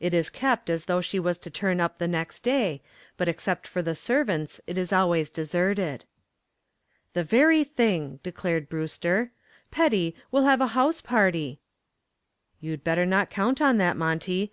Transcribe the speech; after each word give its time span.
It 0.00 0.14
is 0.14 0.30
kept 0.30 0.70
as 0.70 0.86
though 0.86 1.02
she 1.02 1.18
was 1.18 1.36
to 1.40 1.50
turn 1.50 1.80
up 1.82 1.98
the 1.98 2.08
next 2.08 2.40
day, 2.40 2.80
but 3.18 3.28
except 3.28 3.66
for 3.68 3.82
the 3.82 3.94
servants 3.94 4.58
it 4.66 4.78
is 4.78 4.90
always 4.90 5.28
deserted." 5.28 6.06
"The 7.12 7.22
very 7.22 7.62
thing," 7.62 8.18
declared 8.22 8.70
Brewster; 8.70 9.32
"Petty, 9.70 10.16
we'll 10.32 10.44
have 10.44 10.62
a 10.62 10.68
house 10.68 11.02
party." 11.02 11.60
"You'd 12.58 12.84
better 12.84 13.04
not 13.04 13.28
count 13.28 13.60
on 13.60 13.76
that, 13.76 13.98
Monty. 13.98 14.50